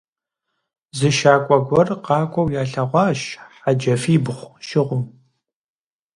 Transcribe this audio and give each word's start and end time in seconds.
Зы 0.97 1.09
щакӀуэ 1.17 1.57
гуэр 1.67 1.89
къакӀуэу 2.05 2.51
ялъэгъуащ, 2.61 3.21
хьэджафибгъу 3.61 4.53
щӀыгъуу. 4.67 5.03